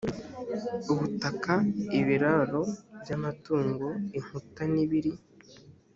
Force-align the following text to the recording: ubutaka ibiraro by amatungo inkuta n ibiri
ubutaka 0.91 1.53
ibiraro 1.99 2.61
by 3.01 3.09
amatungo 3.17 3.87
inkuta 4.17 4.63
n 4.73 4.75
ibiri 4.83 5.11